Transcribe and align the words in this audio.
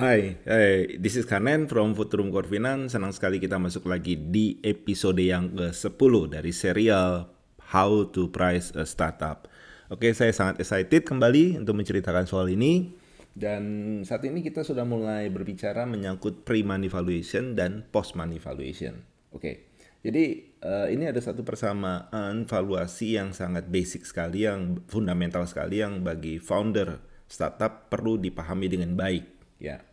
Hai, 0.00 0.40
hey, 0.48 0.96
this 0.96 1.12
is 1.12 1.28
Kanen 1.28 1.68
from 1.68 1.92
Futurum 1.92 2.32
Corvinan. 2.32 2.88
Senang 2.88 3.12
sekali 3.12 3.36
kita 3.36 3.60
masuk 3.60 3.84
lagi 3.84 4.16
di 4.16 4.56
episode 4.64 5.20
yang 5.20 5.52
ke-10 5.52 6.12
dari 6.32 6.56
serial 6.56 7.28
How 7.68 8.08
to 8.08 8.32
Price 8.32 8.72
a 8.72 8.88
Startup. 8.88 9.44
Oke, 9.92 10.16
saya 10.16 10.32
sangat 10.32 10.64
excited 10.64 11.04
kembali 11.04 11.60
untuk 11.60 11.76
menceritakan 11.76 12.24
soal 12.24 12.48
ini. 12.48 12.96
Dan 13.36 14.00
saat 14.08 14.24
ini 14.24 14.40
kita 14.40 14.64
sudah 14.64 14.88
mulai 14.88 15.28
berbicara 15.28 15.84
menyangkut 15.84 16.48
pre-money 16.48 16.88
valuation 16.88 17.52
dan 17.52 17.84
post-money 17.92 18.40
valuation. 18.40 19.04
Oke, 19.36 19.68
jadi 20.00 20.48
uh, 20.64 20.88
ini 20.88 21.12
ada 21.12 21.20
satu 21.20 21.44
persamaan 21.44 22.48
valuasi 22.48 23.20
yang 23.20 23.36
sangat 23.36 23.68
basic 23.68 24.08
sekali, 24.08 24.48
yang 24.48 24.80
fundamental 24.88 25.44
sekali, 25.44 25.84
yang 25.84 26.00
bagi 26.00 26.40
founder 26.40 27.04
startup 27.28 27.92
perlu 27.92 28.16
dipahami 28.16 28.64
dengan 28.64 28.96
baik 28.96 29.36
Ya. 29.60 29.84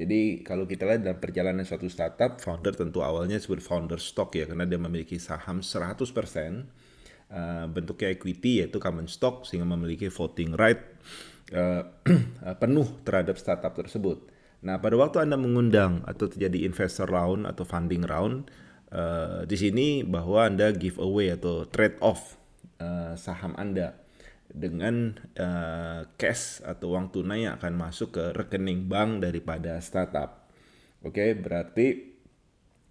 Jadi 0.00 0.40
kalau 0.40 0.64
kita 0.64 0.88
lihat 0.88 1.04
dalam 1.04 1.20
perjalanan 1.20 1.60
suatu 1.68 1.84
startup, 1.92 2.40
founder 2.40 2.72
tentu 2.72 3.04
awalnya 3.04 3.36
disebut 3.36 3.60
founder 3.60 4.00
stock 4.00 4.32
ya 4.32 4.48
karena 4.48 4.64
dia 4.64 4.80
memiliki 4.80 5.20
saham 5.20 5.60
100% 5.60 6.00
uh, 6.00 6.00
eh, 6.00 7.66
bentuknya 7.68 8.08
equity 8.08 8.64
yaitu 8.64 8.80
common 8.80 9.04
stock 9.04 9.44
sehingga 9.44 9.68
memiliki 9.68 10.08
voting 10.08 10.56
right 10.56 10.80
uh, 11.52 11.84
penuh 12.64 12.88
terhadap 13.04 13.36
startup 13.36 13.76
tersebut. 13.76 14.24
Nah, 14.64 14.80
pada 14.80 14.96
waktu 14.96 15.20
Anda 15.20 15.36
mengundang 15.36 16.00
atau 16.08 16.32
terjadi 16.32 16.64
investor 16.64 17.04
round 17.04 17.44
atau 17.44 17.68
funding 17.68 18.08
round, 18.08 18.48
uh, 18.96 19.44
di 19.44 19.56
sini 19.60 20.00
bahwa 20.00 20.48
Anda 20.48 20.72
give 20.72 20.96
away 20.96 21.28
atau 21.36 21.68
trade 21.68 22.00
off 22.00 22.40
uh, 22.80 23.20
saham 23.20 23.52
Anda 23.60 24.00
dengan 24.50 25.14
uh, 25.38 26.06
cash 26.18 26.60
atau 26.66 26.98
uang 26.98 27.14
tunai 27.14 27.46
yang 27.46 27.56
akan 27.56 27.74
masuk 27.78 28.18
ke 28.18 28.24
rekening 28.34 28.90
bank 28.90 29.22
daripada 29.22 29.78
startup. 29.78 30.50
Oke, 31.00 31.16
okay, 31.16 31.30
berarti 31.38 31.86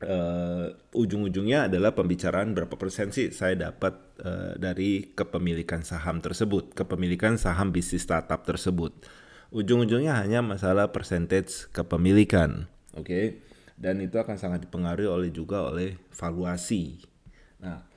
uh, 0.03 0.71
ujung-ujungnya 0.95 1.67
adalah 1.67 1.91
pembicaraan 1.91 2.55
berapa 2.55 2.73
persen 2.79 3.11
sih 3.11 3.35
saya 3.35 3.69
dapat 3.69 3.93
uh, 4.23 4.53
dari 4.55 5.11
kepemilikan 5.11 5.83
saham 5.83 6.23
tersebut, 6.23 6.71
kepemilikan 6.73 7.35
saham 7.35 7.75
bisnis 7.75 8.07
startup 8.07 8.47
tersebut. 8.47 8.95
Ujung-ujungnya 9.49 10.13
hanya 10.13 10.45
masalah 10.45 10.93
percentage 10.93 11.67
kepemilikan, 11.73 12.69
oke? 12.93 13.09
Okay? 13.09 13.25
Dan 13.79 14.03
itu 14.03 14.19
akan 14.19 14.35
sangat 14.35 14.67
dipengaruhi 14.67 15.07
oleh 15.07 15.31
juga 15.31 15.71
oleh 15.71 15.97
valuasi. 16.11 16.99
Nah, 17.63 17.88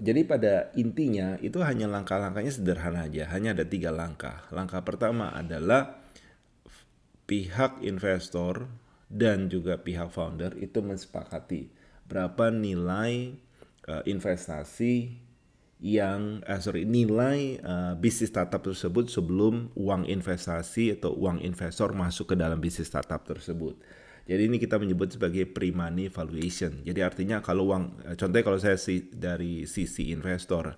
jadi 0.00 0.24
pada 0.24 0.72
intinya 0.72 1.36
itu 1.44 1.60
hanya 1.60 1.84
langkah-langkahnya 1.84 2.48
sederhana 2.48 3.04
aja, 3.04 3.28
hanya 3.28 3.52
ada 3.52 3.68
tiga 3.68 3.92
langkah. 3.92 4.48
Langkah 4.48 4.80
pertama 4.80 5.36
adalah 5.36 6.00
pihak 7.28 7.84
investor 7.84 8.70
dan 9.06 9.52
juga 9.52 9.76
pihak 9.76 10.08
founder 10.10 10.56
itu 10.58 10.80
mensepakati 10.80 11.70
berapa 12.06 12.54
nilai 12.54 13.34
uh, 13.90 14.02
investasi 14.06 15.26
yang 15.82 16.40
uh, 16.48 16.56
sorry 16.56 16.88
nilai 16.88 17.60
uh, 17.60 17.92
bisnis 17.98 18.32
startup 18.32 18.64
tersebut 18.64 19.12
sebelum 19.12 19.68
uang 19.76 20.08
investasi 20.08 20.96
atau 20.96 21.12
uang 21.12 21.44
investor 21.44 21.92
masuk 21.92 22.32
ke 22.32 22.36
dalam 22.38 22.56
bisnis 22.62 22.88
startup 22.88 23.26
tersebut. 23.26 23.76
Jadi 24.26 24.42
ini 24.50 24.58
kita 24.58 24.82
menyebut 24.82 25.14
sebagai 25.14 25.46
pre-money 25.46 26.10
valuation. 26.10 26.82
Jadi 26.82 27.00
artinya 27.00 27.38
kalau 27.38 27.70
uang, 27.70 28.10
eh, 28.10 28.16
contohnya 28.18 28.42
kalau 28.42 28.58
saya 28.58 28.74
si, 28.74 29.06
dari 29.14 29.70
sisi 29.70 30.10
investor, 30.10 30.74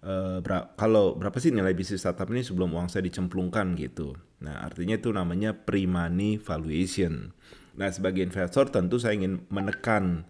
uh, 0.00 0.40
ber, 0.40 0.72
kalau 0.80 1.12
berapa 1.12 1.36
sih 1.36 1.52
nilai 1.52 1.76
bisnis 1.76 2.00
startup 2.00 2.32
ini 2.32 2.40
sebelum 2.40 2.72
uang 2.72 2.88
saya 2.88 3.04
dicemplungkan 3.04 3.76
gitu. 3.76 4.16
Nah 4.40 4.64
artinya 4.64 4.96
itu 4.96 5.12
namanya 5.12 5.52
pre-money 5.52 6.40
valuation. 6.40 7.36
Nah 7.76 7.92
sebagai 7.92 8.24
investor 8.24 8.72
tentu 8.72 8.96
saya 8.96 9.20
ingin 9.20 9.44
menekan 9.52 10.24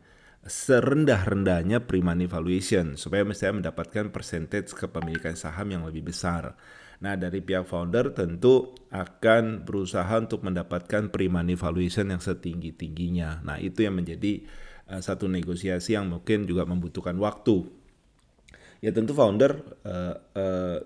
serendah-rendahnya 0.47 1.87
pre-money 1.87 2.31
valuation 2.31 2.95
supaya 2.95 3.27
saya 3.35 3.55
mendapatkan 3.55 4.15
percentage 4.15 4.71
kepemilikan 4.75 5.35
saham 5.35 5.71
yang 5.75 5.83
lebih 5.87 6.07
besar. 6.07 6.55
Nah, 7.05 7.15
dari 7.15 7.45
pihak 7.45 7.69
founder 7.69 8.17
tentu 8.17 8.73
akan 8.89 9.69
berusaha 9.69 10.17
untuk 10.17 10.41
mendapatkan 10.41 11.13
pre-money 11.13 11.53
valuation 11.53 12.09
yang 12.09 12.23
setinggi-tingginya. 12.23 13.45
Nah, 13.45 13.61
itu 13.61 13.85
yang 13.85 14.01
menjadi 14.01 14.45
uh, 14.89 15.01
satu 15.05 15.29
negosiasi 15.29 15.93
yang 15.93 16.09
mungkin 16.09 16.49
juga 16.49 16.65
membutuhkan 16.65 17.21
waktu. 17.21 17.69
Ya 18.81 18.93
tentu 18.93 19.13
founder 19.13 19.61
uh, 19.85 20.15
uh, 20.37 20.79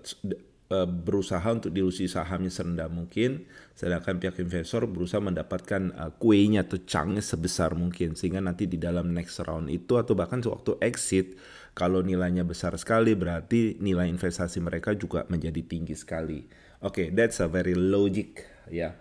berusaha 0.71 1.43
untuk 1.51 1.75
dilusi 1.75 2.07
sahamnya 2.07 2.47
serendah 2.47 2.87
mungkin, 2.87 3.43
sedangkan 3.75 4.23
pihak 4.23 4.39
investor 4.39 4.87
berusaha 4.87 5.19
mendapatkan 5.19 5.91
uh, 5.91 6.11
kuenya 6.15 6.63
atau 6.63 6.79
changnya 6.87 7.19
sebesar 7.19 7.75
mungkin, 7.75 8.15
sehingga 8.15 8.39
nanti 8.39 8.71
di 8.71 8.79
dalam 8.79 9.11
next 9.11 9.43
round 9.43 9.67
itu 9.67 9.99
atau 9.99 10.15
bahkan 10.15 10.39
sewaktu 10.39 10.79
exit 10.79 11.35
kalau 11.75 11.99
nilainya 11.99 12.47
besar 12.47 12.71
sekali 12.79 13.11
berarti 13.19 13.83
nilai 13.83 14.07
investasi 14.07 14.63
mereka 14.63 14.95
juga 14.95 15.27
menjadi 15.27 15.59
tinggi 15.59 15.91
sekali. 15.91 16.47
Oke, 16.81 16.87
okay, 16.87 17.07
that's 17.11 17.43
a 17.43 17.51
very 17.51 17.75
logic 17.75 18.47
ya. 18.71 18.95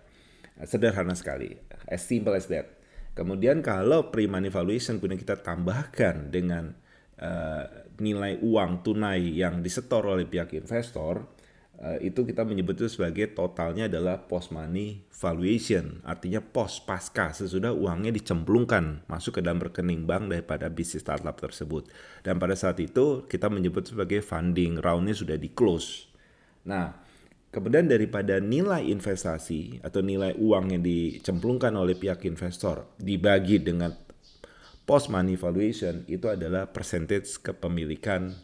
Sederhana 0.66 1.14
sekali. 1.14 1.54
As 1.86 2.02
simple 2.02 2.34
as 2.34 2.50
that. 2.50 2.82
Kemudian 3.14 3.62
kalau 3.62 4.10
pre-money 4.10 4.50
valuation 4.50 4.98
kemudian 4.98 5.18
kita 5.18 5.40
tambahkan 5.40 6.30
dengan 6.34 6.74
uh, 7.18 7.64
nilai 7.98 8.38
uang 8.42 8.82
tunai 8.86 9.38
yang 9.38 9.64
disetor 9.64 10.04
oleh 10.04 10.28
pihak 10.28 10.52
investor, 10.54 11.26
Eh, 11.26 11.39
itu 12.04 12.28
kita 12.28 12.44
menyebut 12.44 12.76
itu 12.76 12.92
sebagai 12.92 13.32
totalnya 13.32 13.88
adalah 13.88 14.20
post 14.28 14.52
money 14.52 15.00
valuation. 15.08 16.04
Artinya 16.04 16.44
post 16.44 16.84
pasca 16.84 17.32
sesudah 17.32 17.72
uangnya 17.72 18.12
dicemplungkan 18.12 19.08
masuk 19.08 19.40
ke 19.40 19.40
dalam 19.40 19.64
rekening 19.64 20.04
bank 20.04 20.28
daripada 20.28 20.68
bisnis 20.68 21.00
startup 21.00 21.40
tersebut. 21.40 21.88
Dan 22.20 22.36
pada 22.36 22.52
saat 22.52 22.76
itu 22.84 23.24
kita 23.24 23.48
menyebut 23.48 23.88
sebagai 23.88 24.20
funding 24.20 24.76
roundnya 24.76 25.16
sudah 25.16 25.40
di 25.40 25.48
close 25.48 26.10
nah 26.64 26.92
kemudian 27.50 27.88
daripada 27.88 28.38
nilai 28.38 28.84
investasi 28.92 29.80
atau 29.80 30.04
nilai 30.04 30.36
uang 30.36 30.76
yang 30.76 30.82
dicemplungkan 30.84 31.72
oleh 31.74 31.96
pihak 31.96 32.28
investor 32.28 32.86
dibagi 33.00 33.58
dengan 33.58 33.90
post 34.84 35.08
money 35.08 35.34
valuation 35.34 36.04
itu 36.06 36.28
adalah 36.28 36.68
percentage 36.68 37.40
kepemilikan 37.40 38.34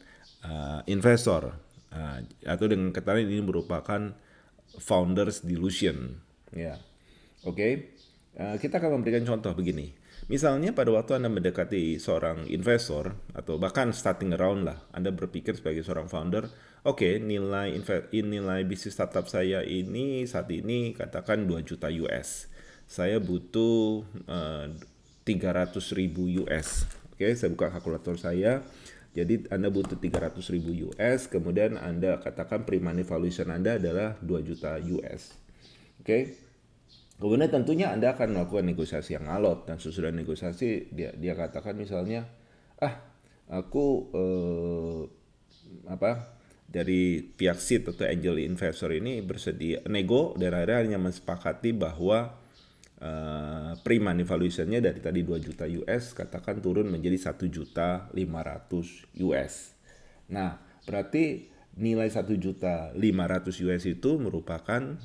uh, 0.43 0.81
investor 0.89 1.55
Nah, 1.93 2.23
atau 2.45 2.67
dengan 2.67 2.91
kata 2.91 3.17
lain 3.17 3.31
ini 3.31 3.43
merupakan 3.45 4.13
founders 4.79 5.43
delusion. 5.47 6.21
Ya, 6.53 6.81
oke. 7.47 7.57
Okay? 7.57 7.73
Uh, 8.37 8.57
kita 8.61 8.77
akan 8.77 9.01
memberikan 9.01 9.25
contoh 9.25 9.57
begini. 9.57 9.97
Misalnya 10.27 10.75
pada 10.75 10.91
waktu 10.91 11.23
Anda 11.23 11.31
mendekati 11.31 12.03
seorang 12.03 12.51
investor 12.51 13.15
atau 13.31 13.63
bahkan 13.63 13.95
starting 13.95 14.35
around 14.35 14.67
lah, 14.67 14.83
Anda 14.91 15.15
berpikir 15.15 15.55
sebagai 15.57 15.87
seorang 15.87 16.11
founder, 16.11 16.51
oke 16.83 16.99
okay, 16.99 17.13
nilai 17.23 17.79
nilai 18.11 18.61
bisnis 18.67 18.99
startup 18.99 19.31
saya 19.31 19.63
ini 19.63 20.27
saat 20.27 20.51
ini 20.51 20.93
katakan 20.99 21.47
2 21.47 21.63
juta 21.63 21.89
US. 22.05 22.51
Saya 22.91 23.23
butuh 23.23 24.03
uh, 24.27 24.67
300 25.25 25.73
ribu 25.95 26.27
US. 26.43 26.91
Oke, 27.17 27.31
okay, 27.31 27.33
saya 27.39 27.49
buka 27.55 27.73
kalkulator 27.73 28.19
saya 28.21 28.67
jadi 29.17 29.49
Anda 29.49 29.73
butuh 29.73 29.97
300 29.97 30.37
ribu 30.53 30.93
US, 30.93 31.25
kemudian 31.33 31.81
Anda 31.81 32.21
katakan 32.21 32.69
pre-money 32.69 33.01
valuation 33.01 33.49
Anda 33.49 33.81
adalah 33.81 34.21
2 34.21 34.29
juta 34.45 34.77
US. 34.77 35.33
Oke. 35.97 36.05
Okay? 36.05 36.23
Kemudian 37.17 37.49
tentunya 37.49 37.97
Anda 37.97 38.13
akan 38.13 38.37
melakukan 38.37 38.69
negosiasi 38.69 39.17
yang 39.17 39.25
alot 39.33 39.65
dan 39.65 39.81
sesudah 39.81 40.13
negosiasi 40.13 40.93
dia 40.93 41.17
dia 41.17 41.33
katakan 41.33 41.73
misalnya, 41.73 42.29
ah 42.77 42.93
aku 43.49 44.13
eh, 44.13 45.01
apa 45.89 46.37
dari 46.69 47.25
pihak 47.25 47.57
seed 47.57 47.89
atau 47.89 48.05
angel 48.05 48.37
investor 48.37 48.93
ini 48.93 49.25
bersedia 49.25 49.81
nego 49.89 50.37
dan 50.37 50.53
akhirnya 50.53 50.79
hanya 50.85 50.99
mensepakati 51.01 51.73
bahwa 51.73 52.37
uh, 53.01 53.73
pre-money 53.81 54.25
valuationnya 54.25 54.81
dari 54.81 55.01
tadi 55.01 55.21
2 55.21 55.37
juta 55.41 55.65
US 55.67 56.17
katakan 56.17 56.61
turun 56.61 56.89
menjadi 56.89 57.33
1 57.33 57.49
juta 57.53 58.09
500 58.13 59.23
US. 59.27 59.55
Nah, 60.33 60.59
berarti 60.85 61.53
nilai 61.77 62.09
1 62.09 62.25
juta 62.41 62.91
500 62.97 63.65
US 63.69 63.83
itu 63.85 64.11
merupakan 64.17 64.97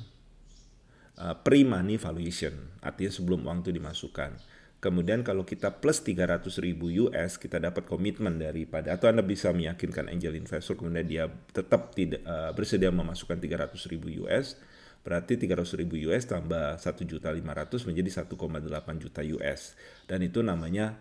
uh, 1.20 1.36
pre-money 1.44 2.00
valuation, 2.00 2.54
artinya 2.80 3.12
sebelum 3.12 3.44
uang 3.44 3.64
itu 3.66 3.72
dimasukkan. 3.76 4.40
Kemudian 4.82 5.22
kalau 5.22 5.46
kita 5.46 5.78
plus 5.78 6.02
300 6.02 6.42
ribu 6.58 6.90
US, 7.06 7.38
kita 7.38 7.62
dapat 7.62 7.86
komitmen 7.86 8.34
daripada, 8.42 8.90
atau 8.98 9.06
Anda 9.06 9.22
bisa 9.22 9.54
meyakinkan 9.54 10.10
angel 10.10 10.34
investor, 10.34 10.74
kemudian 10.74 11.06
dia 11.06 11.24
tetap 11.54 11.94
tidak 11.94 12.18
uh, 12.26 12.50
bersedia 12.50 12.90
memasukkan 12.90 13.38
300 13.38 13.78
ribu 13.94 14.26
US, 14.26 14.58
Berarti 15.02 15.34
300 15.34 15.78
ribu 15.82 15.98
US 16.10 16.30
tambah 16.30 16.78
1 16.78 17.10
juta 17.10 17.28
500 17.34 17.88
menjadi 17.90 18.10
1,8 18.22 19.02
juta 19.02 19.20
US. 19.38 19.74
Dan 20.06 20.22
itu 20.22 20.40
namanya 20.46 20.98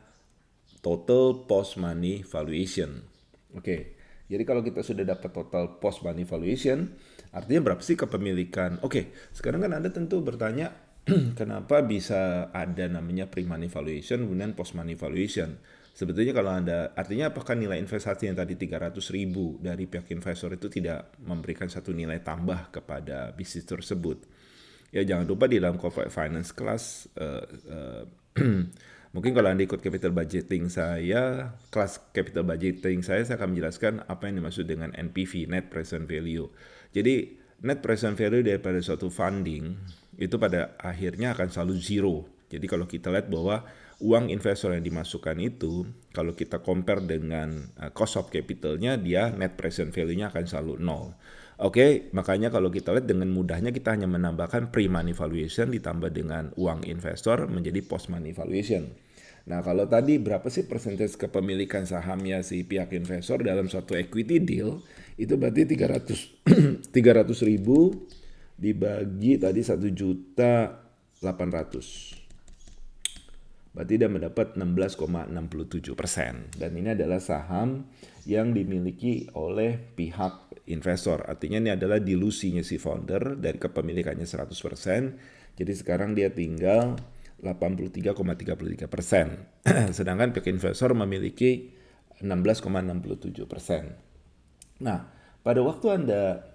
total 0.82 1.46
post 1.46 1.78
money 1.78 2.26
valuation. 2.26 3.06
Oke, 3.54 3.94
jadi 4.32 4.48
kalau 4.48 4.66
kita 4.66 4.82
sudah 4.82 5.04
dapat 5.06 5.30
total 5.30 5.78
post 5.78 6.02
money 6.02 6.26
valuation, 6.26 6.98
artinya 7.36 7.62
berapa 7.68 7.84
sih 7.84 8.00
kepemilikan? 8.00 8.80
Oke, 8.82 9.14
sekarang 9.36 9.62
kan 9.68 9.76
Anda 9.78 9.94
tentu 9.94 10.24
bertanya, 10.24 10.72
kenapa 11.40 11.84
bisa 11.84 12.54
ada 12.56 12.88
namanya 12.88 13.28
pre-money 13.28 13.68
valuation 13.68 14.26
kemudian 14.26 14.54
post-money 14.54 14.94
valuation. 14.96 15.58
Sebetulnya 15.92 16.32
kalau 16.32 16.56
Anda, 16.56 16.96
artinya 16.96 17.36
apakah 17.36 17.52
nilai 17.54 17.76
investasi 17.76 18.32
yang 18.32 18.40
tadi 18.40 18.56
300 18.56 18.96
ribu 19.12 19.60
dari 19.60 19.92
pihak 19.92 20.08
investor 20.16 20.56
itu 20.56 20.72
tidak 20.72 21.20
memberikan 21.20 21.68
satu 21.68 21.92
nilai 21.92 22.24
tambah 22.24 22.72
kepada 22.72 23.36
bisnis 23.36 23.68
tersebut? 23.68 24.24
Ya 24.96 25.04
jangan 25.04 25.28
lupa 25.28 25.52
di 25.52 25.60
dalam 25.60 25.76
corporate 25.76 26.12
finance 26.12 26.52
class, 26.56 27.12
uh, 27.20 27.44
uh, 27.68 28.04
mungkin 29.16 29.32
kalau 29.36 29.52
Anda 29.52 29.68
ikut 29.68 29.84
capital 29.84 30.16
budgeting 30.16 30.72
saya, 30.72 31.56
kelas 31.72 32.12
capital 32.16 32.48
budgeting 32.48 33.04
saya, 33.04 33.24
saya 33.28 33.36
akan 33.36 33.56
menjelaskan 33.56 33.94
apa 34.08 34.32
yang 34.32 34.44
dimaksud 34.44 34.68
dengan 34.68 34.96
NPV, 34.96 35.52
net 35.52 35.68
present 35.68 36.08
value. 36.08 36.48
Jadi 36.96 37.36
net 37.68 37.80
present 37.84 38.16
value 38.16 38.44
daripada 38.44 38.80
suatu 38.80 39.12
funding 39.12 39.76
itu 40.20 40.36
pada 40.40 40.76
akhirnya 40.80 41.36
akan 41.36 41.48
selalu 41.52 41.76
zero. 41.80 42.16
Jadi 42.52 42.66
kalau 42.68 42.84
kita 42.84 43.12
lihat 43.16 43.32
bahwa 43.32 43.64
uang 44.02 44.34
investor 44.34 44.74
yang 44.74 44.82
dimasukkan 44.82 45.38
itu 45.38 45.86
kalau 46.12 46.34
kita 46.34 46.60
compare 46.60 47.06
dengan 47.06 47.70
uh, 47.78 47.94
cost 47.94 48.18
of 48.18 48.34
capitalnya 48.34 48.98
dia 48.98 49.30
net 49.30 49.56
present 49.56 49.94
value-nya 49.94 50.34
akan 50.34 50.46
selalu 50.50 50.82
nol. 50.82 51.14
Oke, 51.62 51.78
okay, 51.78 51.92
makanya 52.18 52.50
kalau 52.50 52.74
kita 52.74 52.90
lihat 52.90 53.06
dengan 53.06 53.30
mudahnya 53.30 53.70
kita 53.70 53.94
hanya 53.94 54.10
menambahkan 54.10 54.74
pre-money 54.74 55.14
valuation 55.14 55.70
ditambah 55.70 56.10
dengan 56.10 56.50
uang 56.58 56.90
investor 56.90 57.46
menjadi 57.46 57.86
post-money 57.86 58.34
valuation. 58.34 58.90
Nah, 59.46 59.62
kalau 59.62 59.86
tadi 59.86 60.18
berapa 60.18 60.50
sih 60.50 60.66
persentase 60.66 61.22
kepemilikan 61.22 61.86
sahamnya 61.86 62.42
si 62.42 62.66
pihak 62.66 62.94
investor 62.98 63.46
dalam 63.46 63.70
suatu 63.70 63.94
equity 63.94 64.42
deal? 64.42 64.82
Itu 65.18 65.38
berarti 65.38 65.70
300 65.70 66.90
300 66.90 66.90
ribu 67.50 68.10
dibagi 68.58 69.42
tadi 69.42 69.62
1 69.62 69.82
juta 69.94 70.82
800 71.22 72.21
berarti 73.72 73.94
dia 73.96 74.12
mendapat 74.12 74.60
16,67 74.60 75.96
persen. 75.96 76.52
Dan 76.52 76.76
ini 76.76 76.92
adalah 76.92 77.24
saham 77.24 77.88
yang 78.28 78.52
dimiliki 78.52 79.32
oleh 79.34 79.80
pihak 79.80 80.68
investor. 80.68 81.24
Artinya 81.24 81.64
ini 81.64 81.72
adalah 81.72 82.04
dilusinya 82.04 82.62
si 82.62 82.76
founder 82.76 83.40
dari 83.40 83.56
kepemilikannya 83.58 84.28
100 84.28 84.52
persen. 84.60 85.02
Jadi 85.56 85.74
sekarang 85.76 86.16
dia 86.16 86.32
tinggal 86.32 87.00
83,33 87.42 88.86
persen. 88.92 89.50
Sedangkan 89.98 90.36
pihak 90.36 90.52
investor 90.52 90.94
memiliki 90.94 91.74
16,67 92.22 93.50
persen. 93.50 93.98
Nah, 94.82 95.10
pada 95.42 95.62
waktu 95.66 95.88
Anda 95.90 96.51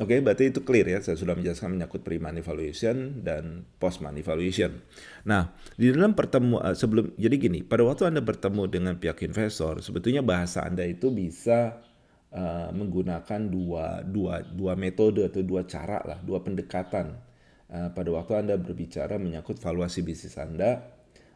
Oke, 0.00 0.16
okay, 0.16 0.24
berarti 0.24 0.48
itu 0.48 0.64
clear 0.64 0.88
ya. 0.88 1.04
Saya 1.04 1.20
sudah 1.20 1.36
menjelaskan 1.36 1.76
menyangkut 1.76 2.00
pre-money 2.00 2.40
valuation 2.40 3.20
dan 3.20 3.68
post-money 3.76 4.24
valuation. 4.24 4.80
Nah, 5.28 5.52
di 5.76 5.92
dalam 5.92 6.16
pertemuan 6.16 6.72
eh, 6.72 6.76
sebelum 6.76 7.12
jadi 7.20 7.36
gini, 7.36 7.60
pada 7.60 7.84
waktu 7.84 8.08
Anda 8.08 8.24
bertemu 8.24 8.64
dengan 8.72 8.96
pihak 8.96 9.20
investor, 9.28 9.84
sebetulnya 9.84 10.24
bahasa 10.24 10.64
Anda 10.64 10.88
itu 10.88 11.12
bisa 11.12 11.84
uh, 12.32 12.72
menggunakan 12.72 13.40
dua 13.52 14.00
dua 14.00 14.40
dua 14.40 14.72
metode 14.72 15.20
atau 15.20 15.44
dua 15.44 15.68
cara 15.68 16.00
lah, 16.00 16.16
dua 16.24 16.40
pendekatan. 16.40 17.20
Uh, 17.68 17.92
pada 17.92 18.08
waktu 18.08 18.40
Anda 18.40 18.56
berbicara 18.56 19.20
menyangkut 19.20 19.60
valuasi 19.60 20.00
bisnis 20.00 20.40
Anda 20.40 20.80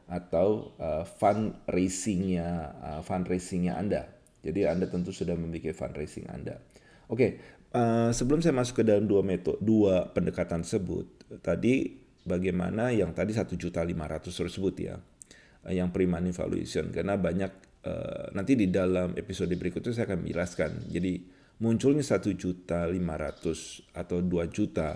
atau 0.09 0.73
uh, 0.81 1.05
fundraisingnya 1.05 2.49
uh, 2.81 3.01
fundraisingnya 3.05 3.77
Anda. 3.77 4.09
Jadi 4.41 4.65
Anda 4.65 4.89
tentu 4.89 5.13
sudah 5.13 5.37
memiliki 5.37 5.77
fundraising 5.77 6.33
Anda. 6.33 6.65
Oke, 7.05 7.21
okay, 7.21 7.31
Uh, 7.75 8.15
sebelum 8.15 8.39
saya 8.39 8.55
masuk 8.55 8.81
ke 8.81 8.85
dalam 8.87 9.03
dua 9.03 9.27
metode, 9.27 9.59
dua 9.59 10.07
pendekatan 10.15 10.63
tersebut, 10.63 11.11
tadi 11.43 11.91
bagaimana 12.23 12.95
yang 12.95 13.11
tadi 13.11 13.35
satu 13.35 13.59
juta 13.59 13.83
lima 13.83 14.07
ratus 14.07 14.31
tersebut 14.31 14.75
ya, 14.79 14.95
uh, 14.95 15.75
yang 15.75 15.91
pre-money 15.91 16.31
valuation 16.31 16.95
karena 16.95 17.19
banyak 17.19 17.51
uh, 17.83 18.31
nanti 18.31 18.55
di 18.55 18.71
dalam 18.71 19.19
episode 19.19 19.51
berikutnya 19.59 19.91
saya 19.91 20.07
akan 20.07 20.23
menjelaskan. 20.23 20.87
Jadi 20.87 21.27
munculnya 21.67 22.07
satu 22.07 22.31
juta 22.39 22.87
lima 22.87 23.19
ratus 23.19 23.83
atau 23.91 24.23
dua 24.23 24.47
juta 24.47 24.95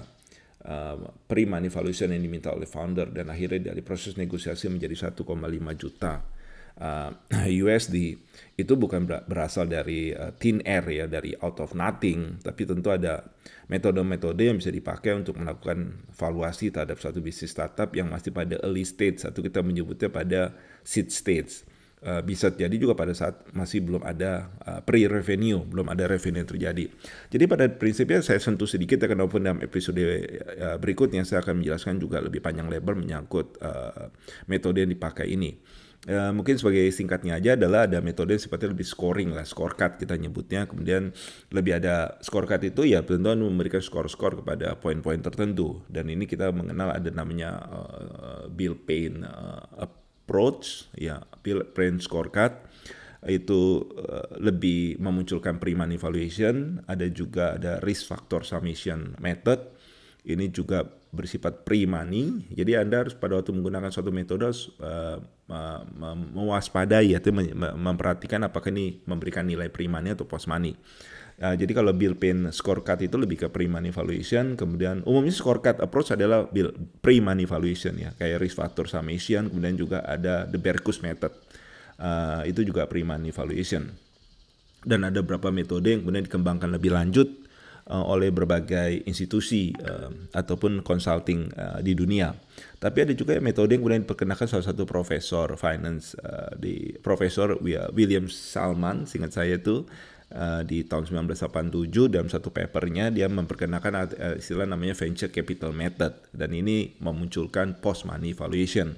uh, 0.62 0.96
pre-money 1.26 1.74
valuation 1.74 2.14
yang 2.14 2.22
diminta 2.22 2.54
oleh 2.54 2.70
founder 2.70 3.10
dan 3.10 3.26
akhirnya 3.26 3.74
dari 3.74 3.82
proses 3.82 4.14
negosiasi 4.14 4.70
menjadi 4.70 5.10
1,5 5.10 5.18
juta 5.74 6.37
uh, 6.82 7.10
USD 7.46 8.18
itu 8.58 8.72
bukan 8.74 9.06
berasal 9.06 9.70
dari 9.70 10.10
uh, 10.14 10.34
thin 10.34 10.62
air 10.66 10.82
ya 10.86 11.06
dari 11.06 11.34
out 11.38 11.58
of 11.62 11.74
nothing 11.74 12.42
tapi 12.42 12.66
tentu 12.66 12.90
ada 12.90 13.22
metode-metode 13.70 14.48
yang 14.48 14.56
bisa 14.58 14.72
dipakai 14.72 15.14
untuk 15.14 15.38
melakukan 15.38 16.02
valuasi 16.14 16.72
terhadap 16.74 16.98
suatu 16.98 17.22
bisnis 17.22 17.52
startup 17.52 17.92
yang 17.94 18.10
masih 18.10 18.34
pada 18.34 18.58
early 18.64 18.82
stage 18.86 19.22
atau 19.26 19.42
kita 19.44 19.62
menyebutnya 19.62 20.08
pada 20.10 20.54
seed 20.82 21.10
stage 21.12 21.68
uh, 22.02 22.22
bisa 22.22 22.52
jadi 22.52 22.72
juga 22.74 22.94
pada 22.94 23.14
saat 23.14 23.42
masih 23.54 23.82
belum 23.82 24.02
ada 24.06 24.50
uh, 24.62 24.80
pre-revenue, 24.82 25.62
belum 25.62 25.90
ada 25.90 26.06
revenue 26.06 26.42
yang 26.44 26.50
terjadi. 26.50 26.84
Jadi 27.30 27.44
pada 27.48 27.64
prinsipnya 27.70 28.20
saya 28.22 28.38
sentuh 28.38 28.68
sedikit 28.68 29.02
ya 29.02 29.10
walaupun 29.10 29.42
dalam 29.42 29.60
episode 29.64 29.98
uh, 29.98 30.76
berikutnya 30.78 31.26
saya 31.26 31.42
akan 31.42 31.62
menjelaskan 31.62 31.98
juga 31.98 32.22
lebih 32.22 32.42
panjang 32.42 32.70
lebar 32.70 32.94
menyangkut 32.94 33.58
uh, 33.62 34.12
metode 34.46 34.84
yang 34.84 34.92
dipakai 34.92 35.30
ini. 35.30 35.58
Uh, 36.08 36.32
mungkin 36.32 36.56
sebagai 36.56 36.88
singkatnya 36.88 37.36
aja 37.36 37.52
adalah 37.52 37.84
ada 37.84 38.00
metode 38.00 38.32
seperti 38.40 38.64
lebih 38.64 38.88
scoring 38.88 39.36
lah, 39.36 39.44
scorecard 39.44 40.00
kita 40.00 40.16
nyebutnya. 40.16 40.64
Kemudian 40.64 41.12
lebih 41.52 41.76
ada 41.76 42.16
scorecard 42.24 42.64
itu 42.64 42.88
ya 42.88 43.04
tentu 43.04 43.28
memberikan 43.36 43.84
skor-skor 43.84 44.40
kepada 44.40 44.72
poin-poin 44.80 45.20
tertentu. 45.20 45.84
Dan 45.84 46.08
ini 46.08 46.24
kita 46.24 46.48
mengenal 46.48 46.96
ada 46.96 47.12
namanya 47.12 47.60
uh, 47.60 48.42
Bill 48.48 48.72
Payne 48.72 49.20
uh, 49.20 49.84
approach, 49.84 50.88
ya 50.96 51.20
Bill 51.44 51.68
Payne 51.76 52.00
scorecard 52.00 52.56
itu 53.28 53.82
lebih 54.38 54.96
memunculkan 55.02 55.58
pre-money 55.58 55.98
valuation. 55.98 56.78
Ada 56.86 57.10
juga 57.10 57.58
ada 57.58 57.82
risk 57.82 58.08
factor 58.08 58.46
summation 58.46 59.18
method. 59.18 59.74
Ini 60.22 60.54
juga 60.54 60.86
bersifat 61.08 61.64
pre-money. 61.64 62.44
Jadi 62.52 62.76
Anda 62.76 63.06
harus 63.06 63.16
pada 63.16 63.40
waktu 63.40 63.56
menggunakan 63.56 63.88
suatu 63.88 64.12
metode 64.12 64.44
uh, 64.44 65.18
mewaspadai 66.36 67.16
atau 67.16 67.32
memperhatikan 67.76 68.44
apakah 68.44 68.68
ini 68.68 69.00
memberikan 69.08 69.48
nilai 69.48 69.72
pre-money 69.72 70.12
atau 70.12 70.28
post-money. 70.28 70.76
Uh, 71.38 71.54
jadi 71.54 71.70
kalau 71.70 71.94
Bill 71.94 72.18
Payne 72.18 72.50
scorecard 72.50 72.98
itu 73.06 73.14
lebih 73.14 73.46
ke 73.46 73.48
pre-money 73.48 73.94
valuation, 73.94 74.58
kemudian 74.58 75.06
umumnya 75.06 75.30
scorecard 75.30 75.78
approach 75.78 76.10
adalah 76.10 76.50
bill 76.50 76.74
pre-money 76.98 77.46
valuation 77.46 77.94
ya, 77.94 78.10
kayak 78.18 78.42
risk 78.42 78.58
factor 78.58 78.90
summation, 78.90 79.46
kemudian 79.46 79.78
juga 79.78 80.02
ada 80.02 80.50
the 80.50 80.58
Berkus 80.58 80.98
method, 80.98 81.30
uh, 82.02 82.42
itu 82.42 82.66
juga 82.66 82.90
pre-money 82.90 83.30
valuation. 83.30 83.86
Dan 84.82 85.06
ada 85.06 85.22
beberapa 85.22 85.54
metode 85.54 85.94
yang 85.94 86.02
kemudian 86.02 86.26
dikembangkan 86.26 86.74
lebih 86.74 86.90
lanjut 86.90 87.30
uh, 87.88 88.04
oleh 88.04 88.28
berbagai 88.30 89.08
institusi 89.08 89.72
uh, 89.82 90.12
ataupun 90.36 90.84
consulting 90.84 91.48
uh, 91.56 91.80
di 91.80 91.96
dunia. 91.96 92.36
Tapi 92.78 93.08
ada 93.08 93.12
juga 93.16 93.34
metode 93.42 93.74
yang 93.74 93.82
kemudian 93.82 94.02
diperkenalkan 94.06 94.46
salah 94.46 94.66
satu 94.68 94.86
profesor 94.86 95.56
finance 95.58 96.14
uh, 96.20 96.54
di 96.54 96.94
Profesor 97.00 97.58
William 97.96 98.30
Salman, 98.30 99.08
singkat 99.08 99.34
saya 99.34 99.58
itu 99.58 99.82
uh, 100.36 100.62
di 100.62 100.86
tahun 100.86 101.26
1987 101.26 102.14
dalam 102.14 102.28
satu 102.30 102.54
papernya 102.54 103.10
dia 103.10 103.26
memperkenalkan 103.26 104.14
istilah 104.38 104.68
namanya 104.68 104.94
venture 104.94 105.32
capital 105.32 105.74
method 105.74 106.14
dan 106.30 106.54
ini 106.54 106.94
memunculkan 107.02 107.80
post 107.82 108.06
money 108.06 108.30
valuation 108.30 108.94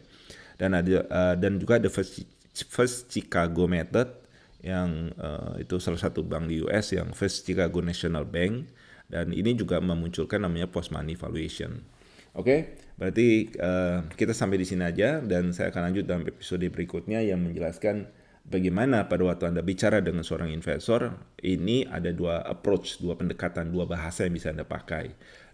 dan 0.60 0.76
ada 0.76 1.08
uh, 1.08 1.34
dan 1.40 1.56
juga 1.56 1.80
ada 1.80 1.88
first, 1.88 2.20
first 2.68 3.08
Chicago 3.08 3.64
method 3.64 4.19
yang 4.60 5.12
uh, 5.16 5.56
itu 5.56 5.80
salah 5.80 6.00
satu 6.00 6.20
bank 6.24 6.48
di 6.52 6.60
US 6.64 6.92
yang 6.92 7.16
First 7.16 7.48
Chicago 7.48 7.80
National 7.80 8.28
Bank 8.28 8.68
dan 9.10 9.34
ini 9.34 9.56
juga 9.58 9.82
memunculkan 9.82 10.44
namanya 10.44 10.70
post 10.70 10.94
money 10.94 11.18
valuation. 11.18 11.82
Oke, 12.30 12.46
okay? 12.46 12.60
berarti 12.94 13.50
uh, 13.58 14.06
kita 14.14 14.30
sampai 14.30 14.62
di 14.62 14.66
sini 14.68 14.86
aja 14.86 15.18
dan 15.18 15.50
saya 15.50 15.74
akan 15.74 15.90
lanjut 15.90 16.04
dalam 16.06 16.22
episode 16.30 16.62
berikutnya 16.70 17.18
yang 17.26 17.42
menjelaskan 17.42 18.06
bagaimana 18.46 19.10
pada 19.10 19.26
waktu 19.26 19.50
Anda 19.50 19.66
bicara 19.66 19.98
dengan 19.98 20.22
seorang 20.22 20.54
investor, 20.54 21.10
ini 21.42 21.90
ada 21.90 22.14
dua 22.14 22.46
approach, 22.46 23.02
dua 23.02 23.18
pendekatan, 23.18 23.74
dua 23.74 23.90
bahasa 23.90 24.30
yang 24.30 24.38
bisa 24.38 24.54
Anda 24.54 24.62
pakai. 24.62 25.10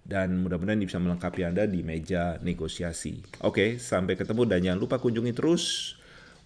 Dan 0.07 0.39
mudah-mudahan 0.45 0.79
bisa 0.79 1.03
melengkapi 1.03 1.43
Anda 1.49 1.67
di 1.67 1.83
meja 1.83 2.39
negosiasi. 2.39 3.43
Oke, 3.43 3.43
okay, 3.43 3.71
sampai 3.81 4.15
ketemu 4.15 4.43
dan 4.47 4.61
jangan 4.63 4.81
lupa 4.85 4.97
kunjungi 5.01 5.33
terus 5.35 5.97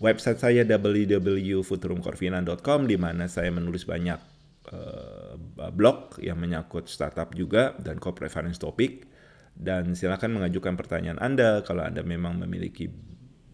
website 0.00 0.40
saya 0.40 0.64
www.futurumcorvinan.com 0.64 2.88
di 2.88 2.97
mana 2.97 3.28
saya 3.28 3.52
menulis 3.52 3.85
banyak 3.85 4.16
uh, 4.73 5.37
blog 5.71 6.16
yang 6.25 6.40
menyangkut 6.40 6.88
startup 6.88 7.37
juga 7.37 7.76
dan 7.76 8.00
corporate 8.00 8.33
finance 8.33 8.57
topic 8.57 9.04
dan 9.52 9.92
silakan 9.92 10.40
mengajukan 10.40 10.73
pertanyaan 10.75 11.21
Anda 11.21 11.61
kalau 11.62 11.85
Anda 11.85 12.00
memang 12.00 12.40
memiliki 12.40 12.88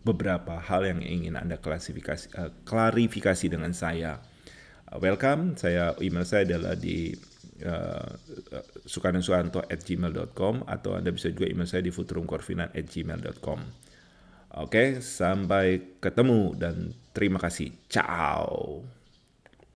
beberapa 0.06 0.62
hal 0.62 0.86
yang 0.86 1.02
ingin 1.02 1.34
Anda 1.34 1.58
klasifikasi 1.58 2.30
uh, 2.38 2.54
klarifikasi 2.62 3.50
dengan 3.50 3.74
saya. 3.74 4.22
Uh, 4.86 5.02
welcome, 5.02 5.58
saya 5.58 5.98
email 5.98 6.22
saya 6.22 6.46
adalah 6.46 6.78
di 6.78 7.10
uh, 7.66 8.14
at 9.66 9.80
gmail.com 9.82 10.62
atau 10.62 10.94
Anda 10.94 11.10
bisa 11.10 11.34
juga 11.34 11.50
email 11.50 11.66
saya 11.66 11.82
di 11.82 11.90
futurumkorfinan@gmail.com. 11.90 13.85
Oke, 14.56 15.04
sampai 15.04 16.00
ketemu 16.00 16.56
dan 16.56 16.96
terima 17.12 17.36
kasih. 17.36 17.76
Ciao. 17.92 18.80